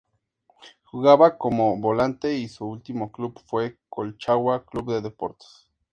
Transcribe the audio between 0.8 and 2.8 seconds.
Jugaba como volante y su